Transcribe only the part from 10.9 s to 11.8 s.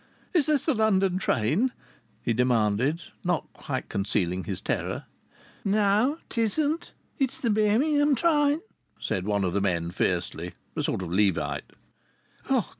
of a Levite.